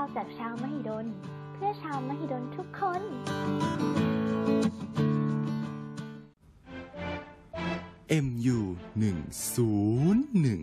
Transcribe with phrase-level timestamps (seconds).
[0.00, 1.06] าวจากชาวมหิดล
[1.54, 3.02] เพื่อชาวมหิดลทุกคน
[8.24, 8.58] MU
[8.98, 9.16] หนึ่ง
[9.54, 9.72] ศู
[10.14, 10.60] นย์หนึ่ง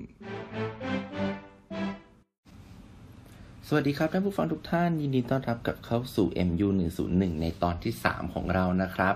[3.68, 6.68] สวัสดีครับท่านผู้ฟังทุกท่านยินดีต้อนรับกลับเข้าสู่ MU
[7.06, 9.16] 101ในตอนที่ 3 ของเรานะครับ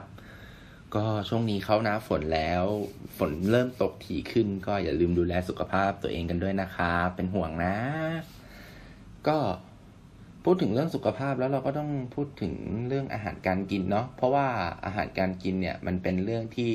[0.96, 2.64] ก็ช่วงนี้เข้าหน้าฝนแล้ว
[3.18, 7.76] ฝนเริ่มตกถี่ขึ้น ก็อย่าลืมดูแลสุขภาพตัวเองกันด้วยนะครับ เป็นห่วงนะ
[9.28, 9.38] ก็
[10.44, 12.54] พูดถึงเรื่องสุขภาพแล้วเราก็ต้องพูดถึง
[12.88, 14.48] เรื่องอาหารการกินเนาะเพราะว่า
[14.86, 16.74] อาหารการกินเนี่ยมันเป็นเรื่องที่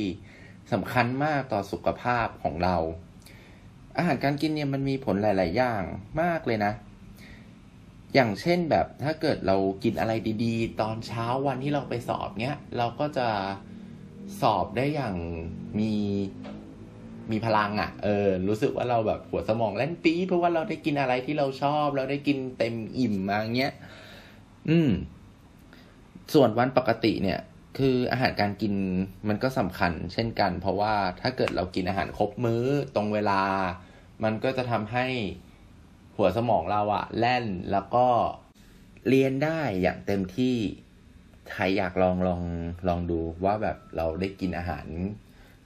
[0.73, 2.77] สำคัญมากต่อสุขภาพของเรา
[3.97, 5.83] อาหารการกินเนี่ยมันมีผลหลาย ๆ อย่าง
[6.23, 6.73] มากเลยนะ
[8.15, 10.13] อย่างเช่นแบบถ้าเกิดเรากินอะไร
[10.45, 13.29] ดี ๆ ตอนเช้าวันที่เราไปสอบเนี้ยเราก็จะ
[14.41, 15.17] สอบได้อย่าง
[15.79, 15.93] มี
[17.33, 23.73] มีพลังอะ่ะ เออ รู้สึกว่าเราแบบหัวสมองเล่นปี๊เพราะว่าเราได้กินอะไรที่เราชอบ เราได้กินเต็มอิ่มมาเงี้ย
[24.69, 24.91] อืม
[26.35, 27.41] ส่วนวันปกติเนี่ย
[27.79, 28.75] คืออาหารการกิน
[29.29, 33.43] มันก็สำคัญ เช่นกัน เพราะว่าถ้าเกิดเรากินอาหารครบมื้อตรงเวลา
[34.25, 35.07] มันก็จะทำให้
[36.17, 38.07] หัวสมองเราอะแล่นแล้วก็
[39.09, 40.57] เรียนได้อย่างเต็มที่
[41.53, 42.43] ใครอยากลองลอง
[42.89, 44.87] ลองดูว่าแบบเราได้กินอาหาร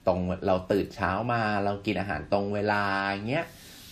[0.07, 2.83] ตรงเราตื่นเช้ามา เรากินอาหารตรงเวลา
[3.29, 3.45] เงี้ย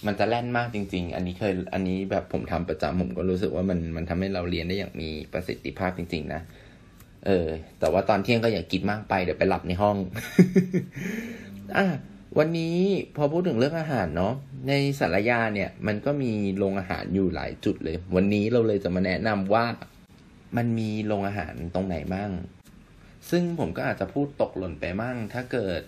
[0.06, 6.42] มันจะแล่นมากจริง ๆ อันนี้เคยอันนี้แบบผมทำประจำผมก็รู้สึกว่ามันมันทำให้เราเรียนได้อย่างมีประสิทธิภาพจริง ๆ นะ
[7.26, 7.48] เออ
[7.80, 9.98] แต่ว่าตอนเที่ยงก็อย่ากินมากไปเดี๋ยวไปหลับในห้อง
[11.78, 11.86] อะ
[12.38, 12.78] วันนี้
[13.16, 14.34] พอพูดถึงเรื่องอาหารเนาะ
[14.68, 19.66] ในสารยาเนี่ย มันก็มีโรงอาหารอยู่หลายจุดเลย วันนี้เราเลยจะมาแนะนำว่า
[20.58, 22.32] มันมีโรงอาหารตรงไหนบ้าง
[23.30, 25.82] ซึ่งผมก็อาจจะพูดตกหล่นไปมั่ง ถ้าเกิด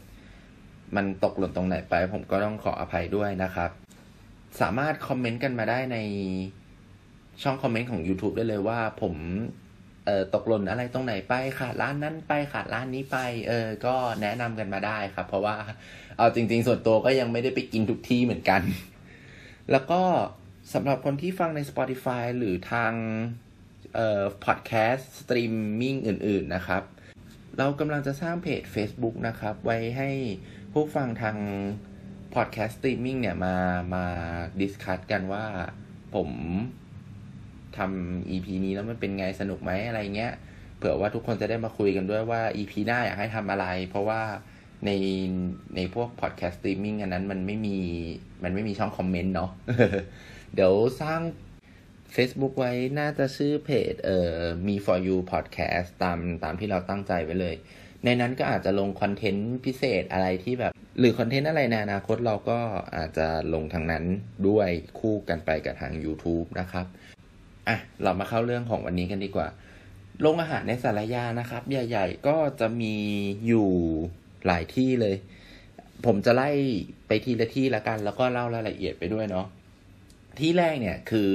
[0.95, 3.69] มันตกหล่นตรงไหนไป ผมก็ต้องขออภัยด้วยนะครับ
[4.61, 5.97] สามารถคอมเมนต์กันมาได้ใน
[7.43, 9.15] ช่องคอมเมนต์ของ YouTube ได้เลยว่าผม
[10.05, 13.17] เออตกหล่นอะไรตรงไหนไปขาดร้านนั้นไปขาดร้านนี้ไป
[13.47, 15.55] เออ ก็แนะนำกันมาได้ครับ เพราะว่า
[16.17, 18.61] เอาจริง ๆ ส่วนตัวก็ยังไม่ได้ไปกินทุกที่เหมือนกัน
[19.71, 20.01] แล้วก็
[20.73, 22.93] สำหรับคนที่ฟังใน Spotify หรือทาง
[23.95, 26.83] เอ่อพอดแคสต์สตรีมมิ่งอื่น ๆ นะครับ
[27.57, 30.09] เรากำลังจะสร้างเพจ Facebook นะครับ ไว้ให้
[30.71, 31.37] ผู้ฟังทาง
[32.33, 33.55] พอดแคสต์สตรีมมิ่งเนี่ยมา
[33.95, 34.05] มา
[34.59, 35.45] discuss กันว่า
[36.15, 36.29] ผม
[37.77, 40.33] ทำ EP นี้แล้วมันเป็นไงสนุกไหมอะไรเงี้ย
[40.77, 44.21] เผื่อว่าทุกคนจะได้มาคุยกันด้วยว่า EP หน้าอยากให้ทำอะไร เพราะว่า
[44.85, 44.91] ใน
[45.75, 47.77] ในพวกพอดแคสต์สตรีมมิ่งอันนั้นมันไม่มี
[48.43, 49.51] มันไม่มีช่องคอมเมนต์เนาะ
[50.55, 51.21] เดี๋ยวสร้าง
[52.15, 54.37] Facebook ไว้น่าจะชื่อเพจเอ่อ
[54.67, 57.55] มี for you podcast ตามตามที่เราตั้งใจไว้เลย
[58.05, 62.59] ในนั้นก็อาจจะลงคอนเทนต์พิเศษอะไรที่แบบ หรือคอนเทนต์อะไรในอนาคตเราก็
[62.95, 64.03] อาจจะลงทางนั้น
[64.47, 64.69] ด้วย
[64.99, 66.85] คู่กันไปกับทาง YouTube นะครับ
[67.67, 69.47] อะ เรามาเข้าเรื่องของวันนี้กันดีกว่า
[70.21, 72.95] โรงอาหารในสารยานะครับ ใหญ่ ๆ ก็จะมี
[73.47, 73.69] อยู่
[74.45, 75.15] หลายที่เลย
[76.05, 76.49] ผมจะไล่
[77.07, 79.47] ไปทีละที่ละกัน แล้วก็เล่ารายละเอียดไปด้วยเนาะ
[80.39, 81.31] ที่แรกเนี่ยคือ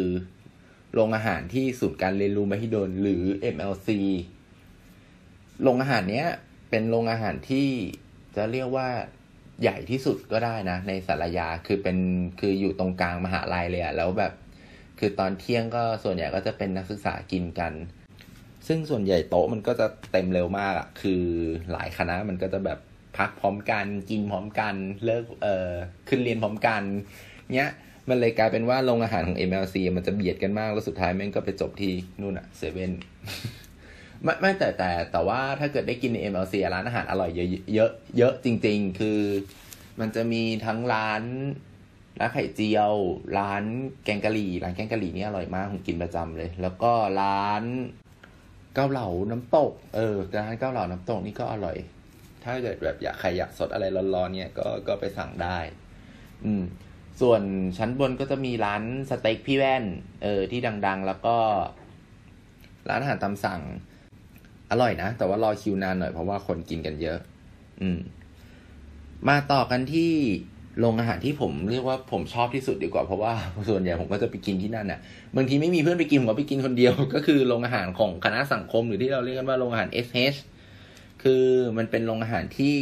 [0.92, 3.22] โรงอาหารที่ศูนย์การเรียนรู้มหิดลหรือ
[3.54, 3.88] MLC
[5.62, 6.28] โรงอาหารเนี้ย
[6.70, 7.68] เป็นโรงอาหารที่
[8.36, 8.88] จะเรียกว่า
[9.62, 11.98] ใหญ่ที่สุดก็ได้นะ ในสารยาคือเป็น
[12.40, 14.32] คืออยู่ตรงกลางมหาลัยเลยอะแล้วแบบ
[14.98, 17.72] คือตอนเที่ยงก็ส่วนใหญ่ก็จะเป็นนักศึกษากินกัน
[18.66, 21.22] ซึ่งส่วนใหญ่โต๊ะมันก็จะเต็มเร็วมากอะคือ
[21.72, 22.78] หลายคณะมันก็จะแบบ
[23.18, 24.74] พักพร้อมกันกินพร้อมกัน
[25.04, 25.70] เลิกเอ่อ
[26.08, 26.82] ขึ้นเรียนพร้อมกัน
[27.54, 27.70] เนี้ย
[28.08, 32.92] มันเลยกลายเป็นว่าโรงอาหารของ MLC มันจะเบียดกันมากแล้วสุดท้ายแม่งก็ไปจบที่นู่นอะเซเว่น
[34.22, 39.20] ไม่ไม่แต่แต่แต่ว่าถ้าเกิดได้กินใน MLC ร้านอาหารอร่อยเยอะเยอะเยอะจริง ๆ คือ
[40.00, 41.22] มันจะมีทั้งร้าน
[42.20, 42.92] ร้านไข่เจียว
[43.38, 43.62] ร้าน
[44.04, 47.62] แกงกะหรี่ ร้านแกงกะหรี่นี่อร่อยมากผมกินประจำเลย แล้วก็ร้าน
[48.74, 51.76] เกาเหลาน้ำตก เออร้านเกาเหลาน้ำตกนี่ก็อร่อย
[52.44, 53.84] ถ้าเกิดแบบอยากใครอยากสดอะไร
[54.14, 55.58] ร้อนๆเนี่ยก็ก็ไปสั่งได้
[56.44, 56.62] อืม
[57.20, 57.42] ส่วน
[57.78, 59.84] ชั้นบนก็จะมีร้านสเต็กพี่แว่น
[60.22, 61.36] เออ ที่ดัง ๆ แล้วก็
[62.88, 63.60] ร้านอาหารตามสั่ง
[64.70, 67.18] อร่อยนะ แต่ว่ารอคิวนานหน่อยเพราะว่าคนกินกันเยอะ
[67.80, 67.98] อืม
[69.28, 70.12] มาต่อกันที่
[70.80, 73.32] โรงอาหารที่ผมเรียกว่าผมชอบที่สุดดีกว่าเพราะว่า
[73.68, 75.00] ส่วนใหญ่ผมก็จะไปกินที่นั่นน่ะ
[75.36, 80.38] บางทีไม่มีเพื่อนไปกินผมก็ไปกินคนเดียว ก็คือโรงอาหารของคณะสังคมหรือที่เราเรียกกันว่าโรงอาหาร SH
[81.22, 81.44] คือ
[81.76, 82.76] มันเป็นโรงอาหารที่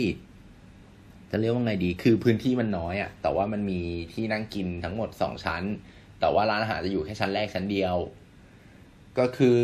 [1.30, 3.80] จะเรียกว่าไงดี คือพื้นที่มันน้อยอะ่ะ แต่ว่ามันมี
[4.12, 5.62] ที่นั่งกินทั้งหมดสองชั้น
[6.20, 7.96] แต่ว่าร้านอาหารจะอยู่แค่ชั้นแรกชั้นเดียว
[9.18, 9.60] ก็คือ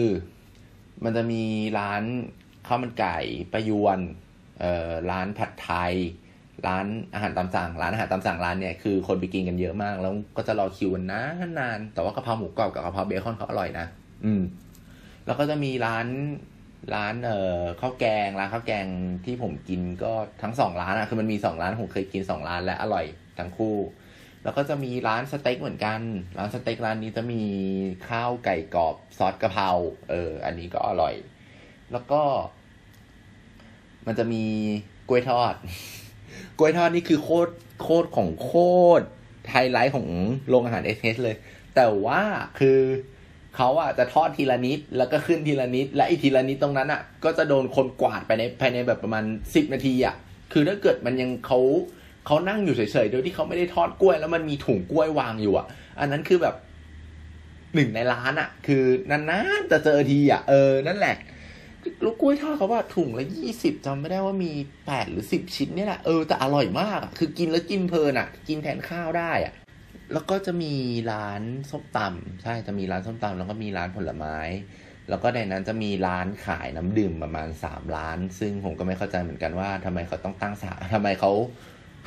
[1.05, 1.43] มันจะมี
[1.79, 2.03] ร้าน
[2.67, 3.19] ข้าวมันไก่
[3.53, 3.99] ประยวน
[4.61, 5.95] เอ่อร้านผัดไทย
[6.67, 13.87] ร้านอาหารตามสั่ง ร้านอาหารตามสั่งร้านเนี่ยคือคนไปกินกันเยอะมาก แล้วก็จะรอคิวกันนานนานแต่ว่ากะเพราหมูกรอบกับกะเพราเบคอนเขาอร่อยนะ
[14.25, 14.43] อืม
[15.27, 16.07] แล้วก็จะมีร้าน
[16.95, 18.87] ร้านเอ่อข้าวแกงร้านข้าวแกง
[19.25, 20.13] ที่ผมกินก็
[20.43, 23.05] ทั้งสองร้านอะคือมันมีสองร้านผมเคยกินสองร้านและอร่อย
[23.39, 23.75] ทั้งคู่
[24.45, 26.01] แล้วก็จะมีร้านสเต็กเหมือนกัน
[26.39, 27.43] ร้านสเต็กร้านนี้จะมี
[28.09, 29.69] ข้าวไก่กรอบซอสกะเพรา
[30.11, 31.15] เออ อันนี้ก็อร่อย
[31.93, 32.23] แล้วก็
[34.07, 34.45] มันจะมี
[35.09, 35.55] กล้วยทอด
[36.59, 37.53] กล้วยทอดนี่คือโคตร
[37.83, 38.53] โคตรของโค
[39.01, 39.05] ตร
[39.51, 40.09] ไฮไลท์ของ
[40.49, 41.37] โรงอาหารเอสเเลย
[41.77, 42.23] แต่ว่า
[42.59, 42.79] คือ
[43.57, 50.15] เขาอะจะทอดทีละนิด แล้วก็ขึ้นทีละนิด และอีทีละนิดตรงนั้นอะ ก็จะโดนคนกวาดไปในภายในแบบประมาณสิบนาทีอะ
[50.53, 51.61] คือถ้าเกิดมันยังเขา
[52.27, 55.67] เขานั่งอยู่เฉยๆ โดยที่เขาไม่ได้ทอดกล้วย แล้วมันมีถุงกล้วยวางอยู่อะ
[56.01, 56.55] อันนั้นคือแบบ
[57.75, 61.17] หนึ่งในร้านอะคือนานๆจะเจอทีอะเออนั่นแหละ
[62.05, 64.53] ลูกกล้วยทอดเขาว่าถุงละยี่สิบจำไม่ได้ว่ามี
[64.87, 69.55] แปดหรือสิบชิ้นเนี่ยแหละเออแต่อร่อยมาก คือกินแล้วกินเพลินอะกินแทนข้าวได้อะ
[70.13, 70.75] แล้วก็จะมี
[71.13, 74.37] ร้านส้มตำใช่จะมีร้านส้มตำแล้วก็มีร้านผลไม้
[75.09, 81.33] แล้วก็ในนั้นจะมีร้านขายน้ำดื่มประมาณสามร้าน ซึ่งผมก็ไม่เข้าใจเหมือนกันว่าทำไมเขาต้องตั้งสาทำไมเขา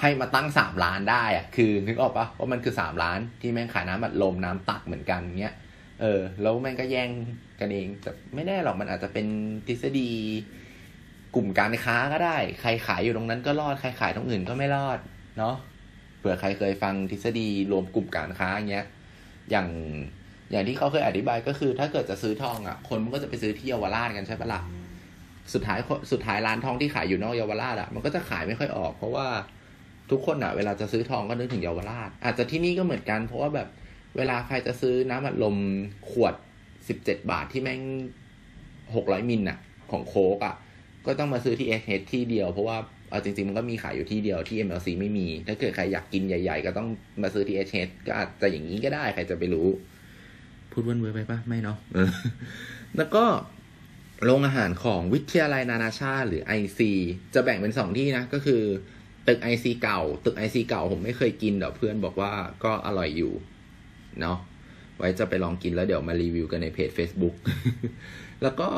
[0.02, 5.56] ให้มาตั้งสามร้านได้อะคือ นึกออกปะว่ามันคือสามร้านที่แม่งขายน้ำอัดลมน้ำตักเหมือนกันเงี้ย
[6.02, 7.10] เออ แล้วแม่งก็แย่ง
[7.60, 9.28] กันเองแต่ไม่แน่หรอกมันอาจจะเป็น
[9.68, 10.12] ทฤษฎี
[11.36, 15.00] กลุ่มการค้าก็ได้ ใครขายอยู่ตรงนั้นก็รอด ใครขายตรงอื่นก็ไม่รอด
[15.38, 15.56] เนาะ
[16.20, 18.86] เผื่อใครเคยฟังทฤษฎีรวมกลุ่มการค้าอย่างเงี้ย
[19.52, 19.68] อย่าง
[20.52, 24.62] อย่างที่เขาเคยอธิบายก็คือ ถ้าเกิดจะซื้อทองอะ คนมันก็จะไปซื้อที่เยาวราชกันใช่ปะละ่ะ
[25.54, 25.80] สุดท้าย
[26.12, 29.28] สุดท้ายร้านทองที่ขายอยู่นอกเยาวราชอะ มันก็จะขายไม่ค่อยออก เพราะว่า
[30.12, 33.68] ทุกคนอะเวลาจะซื้อทองก็นึกถึงเยาวราช อาจจะที่นี่ก็เหมือนกัน เพราะว่าแบบ
[34.18, 35.56] เวลาใครจะซื้อน้ำอัดลม
[36.10, 36.34] ขวด
[36.88, 37.82] สิบเจ็ดบาทที่แม่ง
[38.96, 39.58] หกร้อยมิลน่ะ
[39.92, 40.56] ของโคกอะ
[41.06, 42.78] ก็ต้องมาซื้อที่เอสเที่เดียวเพราะว่า
[43.10, 46.88] เอาจริงๆ มันก็มีขายอยู่ที่เดียวที่ MLC ไม่มี ถ้าเกิดใครอยากกินใหญ่ๆ ก็ต้อง
[47.22, 47.70] มาซื้อที่เอส
[48.08, 49.68] ก็อาจจะอย่างนี้ก็ได้ ใครจะไปรู้
[50.72, 51.78] พูดเว้นเว้ไปปะไม่เนาะ
[52.98, 53.24] แล้วก็
[54.24, 56.80] โรงอาหารของวิทยาลัยนานาชาติหรือ IC
[57.34, 58.62] จะแบ่งเป็นสองที่นะ ก็คือ
[59.28, 62.32] ตึก IC เก่า ตึก IC เก่าผมไม่เคยกินแต่เพื่อนบอกว่า
[62.64, 63.34] ก็อร่อยอยู่
[64.22, 64.38] เนาะ
[64.98, 67.36] ไว้จะไปลองกินแล้วเดี๋ยวมารีวิวกันในเพจ Facebook
[68.44, 68.70] แล้วก็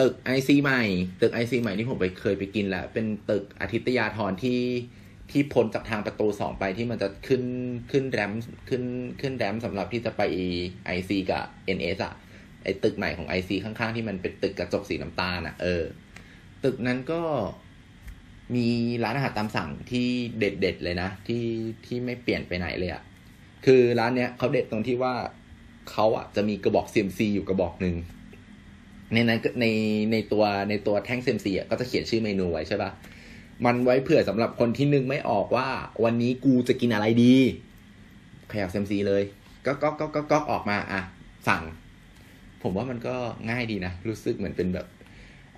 [0.00, 0.82] ตึก IC ใหม่
[1.20, 4.60] ตึก IC ใหม่ที่ผมไปเคยไปกินแหล้วเป็นตึกอาทิตยาธรที่
[5.30, 7.42] ที่พ้นจากทางประตูสองไปที่มันจะขึ้น
[7.90, 8.32] ขึ้นแรม
[8.68, 8.82] ขึ้น
[9.20, 10.22] ขึ้นแรมสำหรับที่จะไป
[10.96, 11.44] IC กับ
[11.76, 12.14] NS อสอะ
[12.64, 15.82] ไอตึกใหม่ของ IC ข้างๆ ที่มันเป็นตึกกระจกสีน้ำตาลอะเออ
[16.64, 17.22] ตึกนั้นก็
[18.54, 18.66] มี
[19.04, 20.06] ร้านอาหารตามสั่งที่
[20.38, 21.44] เด็ดๆเลยนะ ที่
[21.86, 23.02] ที่ไม่เปลี่ยนไปไหนเลยอะ
[23.66, 25.14] คือร้านเนี้ยเขาเด็ดตรงที่ว่า
[25.90, 27.96] เขาอะจะมีกระบอก CMC อยู่กระบอกหนึ่ง
[29.12, 29.66] ในนั้นใน
[30.12, 32.90] ในตัวในตัวแท่ง CMC อะก็จะเขียนชื่อเมนูไว้ใช่ปะ
[33.64, 35.68] มันไว้เผื่อสำหรับคนที่นึกไม่ออกว่า
[36.04, 37.34] วันนี้กูจะกินอะไรดี
[38.52, 39.22] ขยับ CMC เลย
[39.66, 41.00] ก็ก็ก็ก็ก็ออกมาอะ
[41.48, 41.62] สั่ง
[42.62, 43.16] ผมว่ามันก็
[43.50, 44.86] ง่ายดีนะ รู้สึกเหมือนเป็นแบบ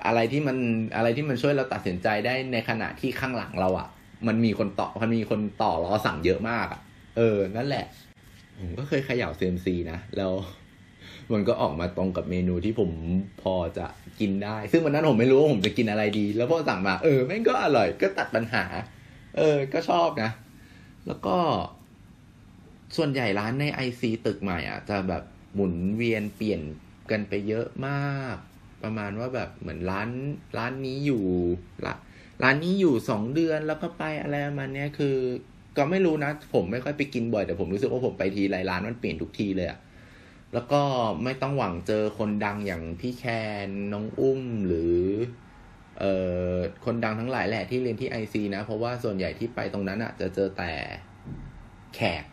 [0.07, 0.57] อะไรที่มัน
[0.97, 3.89] อะไรที่มันช่วยเราตัดสินใจได้ในขณะที่ข้างหลังเราอะ่ะ
[4.27, 6.81] มันมีคนต่อมันมีคนต่อรอสั่งเยอะมากอะ่ะ
[7.17, 7.85] เออ นั่นแหละ
[8.59, 10.33] ผมก็เคยเขย่า CMC นะ แล้ว
[11.33, 12.91] มันก็ออกมาตรงกับเมนูที่ผม
[13.43, 13.87] พอจะ
[14.21, 18.65] กินได้ ซึ่งวันนั้นผมไม่รู้ว่าผมจะกินอะไรดี แล้วพอสั่งมาเออแม่งก็อร่อยก็ตัดปัญหา
[19.37, 20.31] เออ ก็ชอบนะ
[21.07, 21.37] แล้วก็
[22.97, 25.23] ส่วนใหญ่ร้านในไอซีตึกใหม่อะ จะแบบ
[25.55, 26.61] หมุนเวียนเปลี่ยน
[27.11, 28.37] กันไปเยอะมาก
[28.83, 30.09] ประมาณว่าแบบเหมือนร้าน
[30.59, 31.25] ร้านนี้อยู่
[31.87, 31.95] ละ
[32.43, 35.17] ร้านนี้อยู่สองเดือนแล้วก็ไปอะไรมาเนี้ยคือ
[35.77, 39.79] ก็ไม่รู้นะ ผมไม่ค่อยไปกินบ่อยแต่ผมรู้สึกว่าผมไปทีไรร้านมันเปลี่ยนทุกทีเลยอะ
[40.55, 40.81] แล้วก็
[41.25, 43.25] ไม่ต้องหวังเจอคนดังอย่างพี่แค
[43.67, 44.97] นน้องอุ้มหรือ
[45.99, 46.15] เอ่
[46.53, 50.73] อคนดังทั้งหลายแหละที่เรียนที่ไอซีนะ เพราะว่าส่วนใหญ่ที่ไปตรงนั้นอะจะเจอแต่
[51.95, 52.25] แขก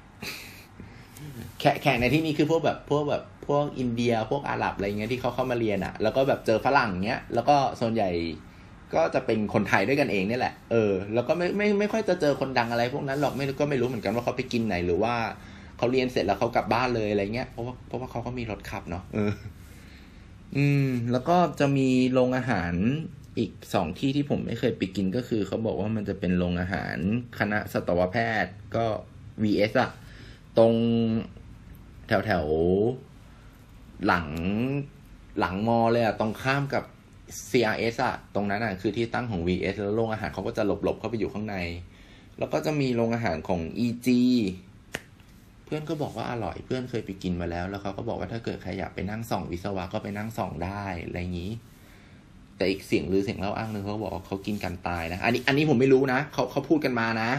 [1.59, 8.09] แขกแขกในที่นี้คือพวกแบบพวกแบบพวกอินเดียพวกอาหรับอะไรเงี้ยที่เขาเข้ามาเรียนอะแล้วก็แบบเจอฝรั่งเงี้ย แล้วก็ส่วนใหญ่
[8.95, 15.15] ก็จะเป็นคนไทยด้วยกันเองนี่แหละ เออ แล้วก็ไม่ไม่ไม่ค่อยจะเจอคนดังอะไร พวกนั้นหรอก ไม่ก็ไม่รู้เหมือนกันว่าเขาไปกินไหนหรือว่า
[15.77, 19.33] เขาเรียนเสร็จแล้วเขากลับบ้านเลยอะไรเงี้ย เพราะว่าเพราะว่าเขาก็มีรถขับเนาะ เออ
[20.55, 22.73] อืม แล้วก็จะมีโรงอาหาร
[23.37, 26.97] อีกสองที่ที่ผมไม่เคยไปกินก็คือเขาบอกว่ามันจะเป็นโรงอาหาร
[27.39, 28.85] คณะสัตวแพทย์ก็
[29.43, 29.89] VS อะ
[30.57, 30.73] ตรง
[32.07, 32.45] แถวแถว
[34.05, 34.27] หลัง
[35.39, 36.83] หลังมอเลยอะตรงข้ามกับ
[37.49, 41.55] CRS อะตรงนั้นอะคือที่ตั้งของ VS แล้วโรงอาหารเขาก็จะหลบๆเข้าไปอยู่ข้างใน
[42.39, 44.07] แล้วก็จะมีโรงอาหารของ EG
[45.65, 51.51] เพื่อนก็บอกว่าอร่อยเพื่อนเคยไปกินมาแล้ว แล้วเขาก็บอกว่าถ้าเกิดใครอยากไปนั่งส่องวิศวะก็ไปนั่งส่องได้อะไรอย่างนี้
[52.57, 57.29] แต่อีกเสียงหรือเสียงเล่าอ้างหนึ่งเขาบอกเขากินกันตายนะ อันนี้อันนี้ผมไม่รู้นะเขาเขาพูดกันมานะ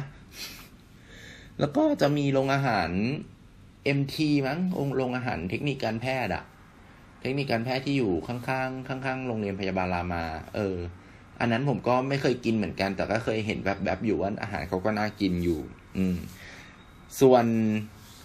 [1.60, 2.90] แล้วก็จะมีโรงอาหาร
[3.98, 4.58] MT มั้ง
[4.96, 6.44] โรงอาหารเทคนิคการแพทย์อะ
[7.20, 10.24] เทคนิคการแพทย์ที่อยู่ข้างๆข้างๆโรงเรียนพยาบาลรามา
[10.54, 10.76] เออ
[11.40, 15.60] อันนั้นผมก็ไม่เคยกินเหมือนกัน แต่ก็เคยเห็นแบบแบบอยู่ว่าอาหารเขาก็น่ากินอยู่
[15.96, 16.16] อืม
[17.20, 17.44] ส่วน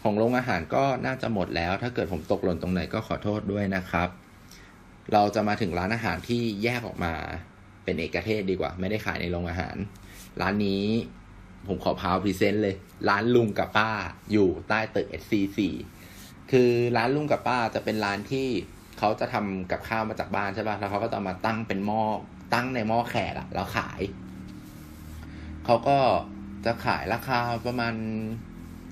[0.04, 4.10] ของโรงอาหารก็น่าจะหมดแล้ว ถ้าเกิดผมตกหล่นตรงไหนก็ขอโทษด้วยนะครับ
[5.14, 7.14] เราจะมาถึงร้านอาหารที่แยกออกมา
[7.84, 9.76] เป็นเอกเทศดีกว่า ไม่ได้ขายในโรงอาหาร
[10.42, 10.86] ร้านนี้
[11.68, 12.76] ผมขอพาวพรีเซนต์เลย
[13.10, 13.90] ร้านลุงกับป้า
[14.32, 15.60] อยู่ใต้ตึก SC4
[16.52, 18.48] คือร้านลุงกับป้าจะเป็นร้านที่
[19.00, 22.04] เขาจะทำกับข้าวมาจากบ้านใช่ป่ะ แล้วเขาก็จะมาตั้งเป็นหม้อ
[22.54, 24.02] ตั้งในหม้อแขกอะแล้วขาย
[25.66, 25.98] เขาก็
[26.66, 27.96] จะขายราคาประมาณ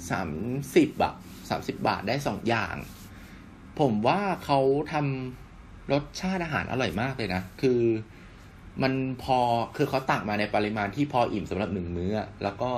[0.10, 0.32] สาม
[0.76, 1.14] สิบอะ
[1.50, 2.76] สามสิบบาทได้สองอย่าง
[3.80, 4.60] ผมว่าเขา
[4.94, 7.80] ทำรสชาติอาหารอร่อยมากเลยนะ คือ
[8.82, 9.40] มันพอ
[9.78, 12.12] คือเขาตักมาในปริมาณที่พออิ่มสำหรับหนึ่งมื้อ
[12.44, 12.72] แล้วก็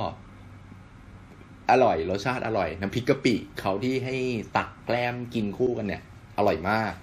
[1.71, 4.15] อร่อยรสชาติอร่อย น้ำพริกกะปิเขาที่ให้
[4.57, 6.01] ตักแกล้มกินคู่กันเนี่ย
[6.37, 6.93] อร่อยมาก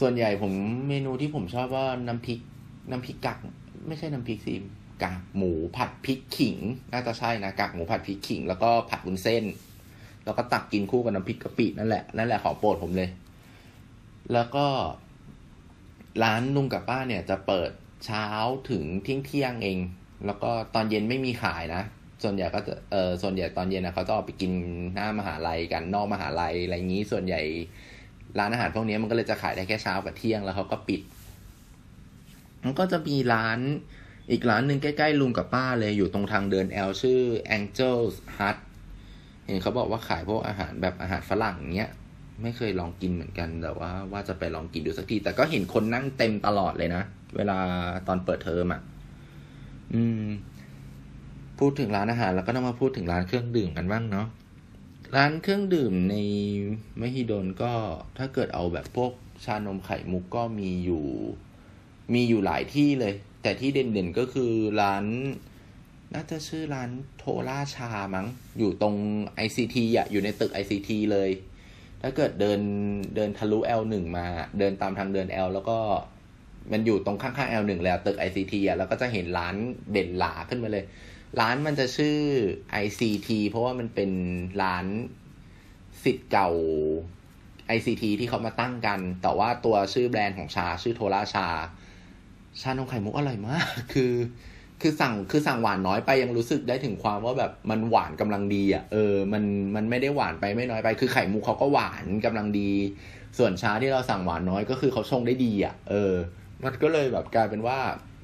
[0.00, 0.52] ส่วนใหญ่ผม
[0.88, 2.38] เมนูที่ผมชอบว่าน้ำพริก
[2.90, 3.38] น้ำพริกกัก
[3.86, 4.54] ไม่ใช่น้ำพริกสิ
[5.02, 6.56] กากหมูผัดพริกขิง
[6.92, 9.44] น่าจะใช่นะกากหมูผัดพริกขิง แล้วก็ผัดวุ้นเส้น
[10.24, 13.10] แล้วก็ตักกินคู่กับน้ำพริกกะปินั่นแหละนั่นแหละของโปรดผมเลย
[14.32, 14.66] แล้วก็
[16.22, 17.70] ร้านลุงกับป้าเนี่ยจะเปิด
[18.04, 18.26] เช้า
[18.70, 19.78] ถึงเที่ยงเที่ยงเอง
[20.26, 21.82] แล้วก็ตอนเย็นไม่มีขายนะ
[22.22, 24.52] ส่วนใหญ่ก็จะเออส่วนใหญ่ตอนเย็นนะเขาจะออกไปกิน
[24.94, 27.40] หน้ามหาลัยกันนอกมหาลัยอะไรงนี้ ส่วนใหญ่
[28.38, 31.00] ร้านอาหารพวกนี้มันก็เลยจะขายได้แค่เช้ากับเที่ยงแล้วเขาก็ปิด
[32.64, 33.58] มันก็จะมีร้าน
[34.30, 37.20] อีกร้านหนึ่งใกล้ๆลุงกับป้าเลยอยู่ตรงทางเดินแอลชื่อ
[37.56, 38.56] Angel's Hut
[39.46, 41.92] เห็นเขาบอกว่าขายพวกอาหารแบบอาหารฝรั่งเนี้ย
[42.42, 47.02] ไม่เคยลองกินเหมือนกัน แต่ว่าว่าจะไปลองกินดูสักที แต่ก็เห็นคนนั่งเต็มตลอดเลยนะ
[47.36, 47.58] เวลา
[48.08, 48.80] ตอนเปิดเทอมอะ
[49.94, 50.24] อืม
[51.58, 54.26] พูดถึงร้านอาหาร แล้วก็ต้องมาพูดถึงร้านเครื่องดื่มกันบ้างเนาะ
[55.16, 56.16] ร้านเครื่องดื่มใน
[57.00, 57.72] มหิดลก็
[58.18, 59.12] ถ้าเกิดเอาแบบพวก
[59.44, 61.04] ชานมไข่มุกก็มีอยู่
[62.14, 65.04] มีอยู่หลายที่เลย แต่ที่เด่นๆก็คือร้าน
[66.14, 68.26] น่าจะชื่อร้านโทราชามั้ง
[68.58, 68.96] อยู่ตรง
[69.46, 71.30] ICT อะ อยู่ในตึก ICT เลย
[72.02, 72.60] ถ้าเกิดเดิน
[73.16, 74.26] เดินทะลุ L1 มา
[74.58, 75.78] เดินตามทางเดิน L แล้วก็
[76.72, 79.54] มันอยู่ตรงข้างๆ L1 แล้วตึก ICT อะแล้วก็จะเห็นร้าน
[79.92, 80.84] เด่นหลาขึ้นมาเลย
[81.40, 82.18] ร้านมันจะชื่อ
[82.82, 84.10] ICT เพราะว่ามันเป็น
[84.62, 84.86] ร้าน
[86.04, 86.50] สิทธิ์เก่า
[87.76, 91.48] ICT ที่เขามาตั้งกัน แต่ว่าตัวชื่อแบรนด์ของชาชื่อโทราชา
[92.60, 94.12] ชานมไข่มุกอร่อยมาก คือ
[94.82, 99.44] คือสั่งคือสั่งหวานน้อยไปยังรู้สึกได้ถึงความว่าแบบมันหวานกำลังดีอะเออมัน
[99.76, 102.70] มันไม่ได้หวานไปไม่น้อยไป คือไข่มุกเขาก็หวานกำลังดี
[103.38, 106.12] ส่วนชาที่เราสั่งหวานน้อยก็คือเขาชงได้ดีอะเออ
[106.64, 107.78] มันก็เลยแบบกลายเป็นว่า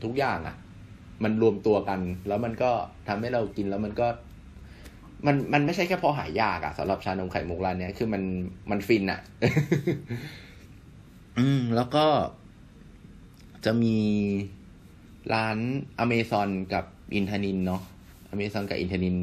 [0.04, 0.56] ทุกอย่างอะ
[1.24, 2.70] มันรวมตัวกัน แล้วมันก็
[3.08, 4.06] ทำให้เรากินแล้วมันก็
[5.26, 8.22] มันมันไม่ใช่แค่พอหายยากอะสำหรับชานมไข่มุกร้านเนี้ยคือมัน
[8.70, 9.20] มันฟินอะ
[11.38, 12.04] อืมแล้วก็
[13.64, 13.96] จะมี
[15.34, 15.56] ร้าน
[15.98, 16.84] อเมซอนกับ
[17.14, 17.82] อินทนินเนาะ
[18.30, 19.16] อเมซอนกับอินทนิน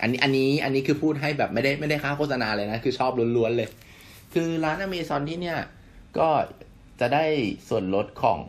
[0.00, 3.68] อันนี้อันนี้อันนี้คือพูดให้แบบไม่ได้ไม่ได้ค่าโฆษณาเลยนะ คือชอบล้วนๆเลย
[4.34, 5.58] คือร้านอเมซอนที่เนี่ย
[6.18, 6.28] ก็
[7.00, 7.24] จะได้
[7.68, 8.42] ส่วนลดของ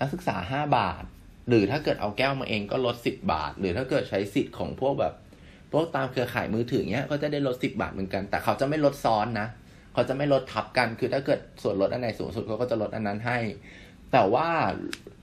[0.00, 1.04] นักศึกษาห้าบาท
[1.48, 5.14] หรือถ้าเกิดเอาแก้วมาเองก็ลดสิบบาท หรือถ้าเกิดใช้สิทธิ์ของพวกแบบ
[5.72, 9.48] พวกตามเครือข่ายมือถือเนี้ยก็จะได้ลดสิบบาทเหมือนกัน แต่เขาจะไม่ลดซ้อนนะ
[9.94, 13.38] เขาจะไม่ลดทับกัน คือถ้าเกิดส่วนลดอันไหนสูงสุดเขาก็จะลดอันนั้นให้
[14.12, 14.48] แต่ว่า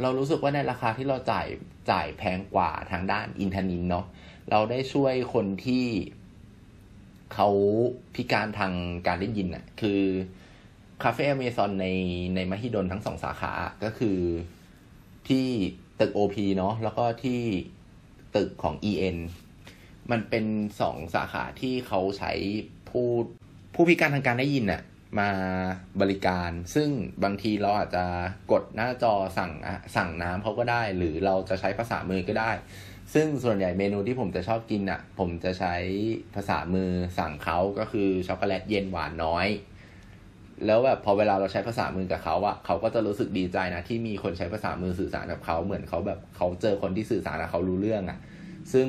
[0.01, 1.47] เรารู้สึกว่าในราคาที่เราจ่าย
[1.91, 4.05] จ่ายแพงกว่าทางด้านอินทนินเนาะ
[4.51, 5.85] เราได้ช่วยคนที่
[7.33, 7.49] เขา
[8.15, 8.73] พิการทาง
[9.07, 10.01] การได้ยินอะ่ะ คือ
[11.03, 11.87] คาเฟ่อเมซอนใน
[12.35, 14.19] ในมหิดลทั้งสองสาขาก็คือ
[15.29, 15.47] ที่
[15.99, 17.41] ตึก OP เนาะแล้วก็ที่
[18.35, 19.17] ตึกของ EN
[20.11, 20.45] มันเป็น
[20.81, 22.31] สองสาขาที่เขาใช้
[22.89, 23.07] ผู้
[23.73, 24.81] ผู้พิการทางการได้ยินน่ะ
[25.19, 25.29] มา
[26.01, 26.89] บริการ ซึ่ง
[27.24, 28.05] บางทีเราอาจจะ
[28.51, 29.51] กดหน้าจอสั่ง
[29.95, 32.51] สั่งน้ำเขาก็ได้ หรือเราจะใช้ภาษามือก็ได้
[33.13, 35.75] ซึ่งส่วนใหญ่เมนูที่ผมจะชอบกินอะ ผมจะใช้
[36.36, 39.48] ภาษามือสั่งเขาก็คือช็อกโกแลตเย็นหวานน้อย
[40.65, 48.19] แล้วแบบพอเวลาเราใช้ภาษามือกับเขาอะเขาก็จะรู้สึกดีใจนะที่มีคนใช้ภาษามือสื่อสารกับเขาเหมือนเขาแบบเขาเจอคนที่สื่อสารกับเขารู้เรื่องอะ
[48.74, 48.88] ซึ่ง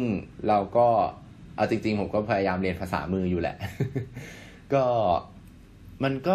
[0.48, 0.88] เราก็
[1.56, 3.56] เอาจริง ๆ ผมก็พยายามเรียนภาษามืออยู่แหละ
[4.74, 4.84] ก็
[6.04, 6.28] มันก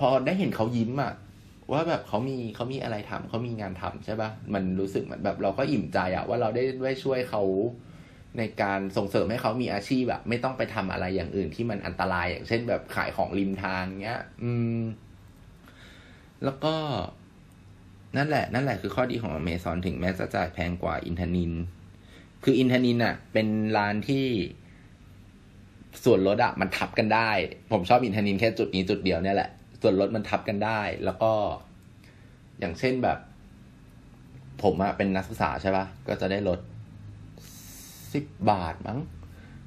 [0.00, 1.12] พอได้เห็นเขายิ้มอะ
[1.72, 7.42] ว่าแบบเขามีเขามีอะไรทำเขามีงานทำใช่ปะมันรู้สึกเหมือนแบบเราก็อิ่มใจอะว่าเราได้ได้ช่วยเขา
[8.38, 14.80] ในการส่งเสริมให้เขามีอาชีพแบบไม่ต้องไปทำอะไรอย่างอื่นที่มันอันตรายอย่างเช่น แบบขายของริมทางเงี้ย อืม
[16.44, 16.74] แล้วก็
[18.16, 21.52] นั่นแหละ นั่นแหละคือข้อดีของอเมซอนถึงแม้จะจ่ายแพงกว่าอินทนิน
[22.44, 24.26] คืออินทนินอะเป็นร้านที่
[26.04, 27.30] ส่วนลดอะมันทับกันได้
[27.72, 29.50] ผมชอบอินทนินแค่จุดนี้จุดเดียวเนี่ยแหละ
[29.82, 31.32] ส่วนลดมันทับกันได้ แล้วก็
[32.60, 33.18] อย่างเช่นแบบ
[34.62, 36.58] ผมอะเป็นนักศึกษาใช่ปะก็จะได้ลด
[38.14, 38.98] สิบบาทมั้ง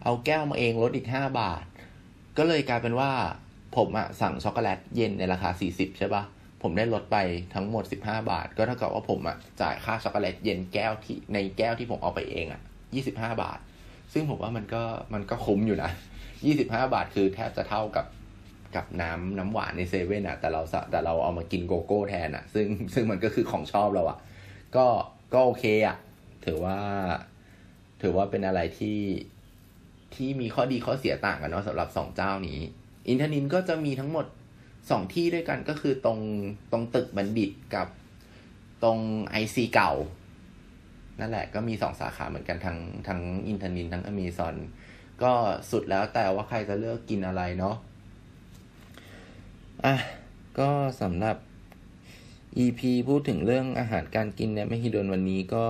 [0.03, 1.63] เอาแก้วมาเองลดอีกห้าบาท
[2.38, 3.12] ก็เลยกลายเป็นว่า
[3.77, 6.24] ผมอะสั่งช็อกโกแลตเย็นในราคาสี่สิบใช่ป่ะ
[6.62, 7.17] ผมได้ลดไป
[7.53, 12.62] ทั้งหมดสิบห้าบาท ก็เท่ากับว่าผมอะจ่ายค่าช็อกโกแลตเย็นแก้วที่ในแก้วที่ผมเอาไปเองอะ
[12.96, 13.60] ยี่สิบห้าบาท
[14.13, 15.91] ซึ่งผมว่ามันก็มันก็คุ้มอยู่นะ
[16.46, 18.06] ยี่สิบห้าบาทคือแทบจะเท่ากับ
[18.75, 20.62] กับน้ำน้ำหวานในเซเว่นอะแต่เรา
[20.92, 24.18] แต่เราเอามากินโกโก้แทนอะซึ่งซึ่งมันก็คือของชอบเราอะ
[24.75, 24.86] ก็
[25.34, 25.98] ก็โอเคอะ
[26.46, 26.77] ถือว่า
[28.01, 29.00] ถือว่าเป็นอะไรที่
[30.15, 32.60] ที่มีข้อดีข้อเสียต่างกันเนาะสำหรับสองเจ้านี้
[33.08, 34.25] อินทนินก็จะมีทั้งหมด
[34.89, 36.20] สองที่ด้วยกันก็คือตรง
[36.72, 37.88] ตรงตึกบัณฑิตกับ
[38.84, 39.92] ตรงไอซีเก่า
[41.20, 42.77] นั่นแหละก็มีสองสาขาเหมือนกันทั้ง
[43.08, 44.56] ทั้งอินทนินทั้งอเมซอน
[45.24, 45.34] ก็
[45.72, 47.75] สุดแล้วแต่ว่าใครจะเลือกกินอะไรเนาะ
[49.86, 49.95] อะ
[50.60, 50.69] ก็
[51.01, 51.38] สำหรับ
[52.57, 55.65] EP พูดถึงเรื่องอาหารการกินในมหิดลวันนี้ก็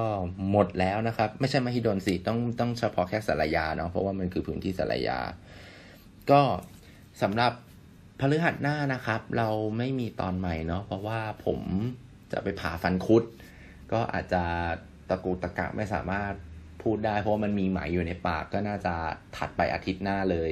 [0.52, 5.20] หมดแล้วนะครับ ไม่ใช่มหิดลสิต้องต้องเฉพาะแค่สารยาเนาะเพราะว่ามันคือพื้นที่สารยา
[6.32, 6.42] ก็
[7.22, 7.54] สำหรับ
[8.20, 11.60] พฤหัสหน้านะครับ เราไม่มีตอนใหม่เนาะเพราะว่าผม
[12.32, 13.24] จะไปผ่าฟันคุด
[13.92, 14.44] ก็อาจจะ
[15.10, 16.34] ตะกูตะกะไม่สามารถ
[16.86, 18.94] พูดได้เพราะมันมีไหมอยู่ในปากก็น่าจะ
[19.38, 20.52] ถัดไปอาทิตย์หน้าเลย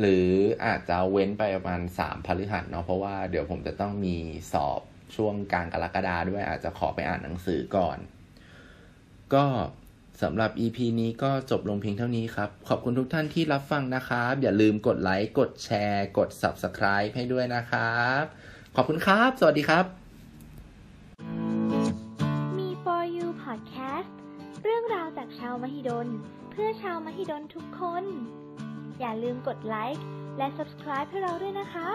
[0.00, 0.26] หรือ
[0.64, 4.16] อาจจะเว้นไปประมาณสามพฤหัสเนาะเพราะว่าเดี๋ยวผมจะต้องมี
[4.52, 4.80] สอบ
[5.16, 7.98] ช่วงกลางกรกฎาด้วยอาจจะขอไปอ่านหนังสือก่อน
[9.34, 9.44] ก็
[10.22, 18.24] สำหรับ EP นี้ก็จบลงเพียงเท่านี้ครับ ขอบคุณทุกท่านที่รับฟังนะครับ อย่าลืมกดไลค์ กดแชร์ กด Subscribe ให้ด้วยนะครับ
[18.76, 20.07] ขอบคุณครับ สวัสดีครับ
[25.38, 26.08] ชาวมหิดล
[26.50, 28.04] เพื่อชาวมหิดลทุกคน
[29.00, 30.04] อย่าลืมกดไลค์
[30.38, 31.88] และ subscribe ให้เราด้วยนะคะ